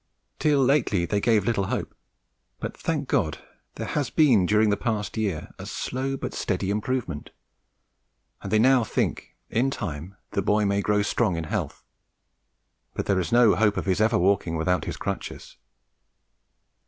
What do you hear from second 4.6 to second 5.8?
the past year a